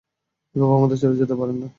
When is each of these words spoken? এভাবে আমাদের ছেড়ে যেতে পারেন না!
এভাবে 0.55 0.73
আমাদের 0.77 0.97
ছেড়ে 1.01 1.19
যেতে 1.21 1.35
পারেন 1.39 1.55
না! 1.55 1.67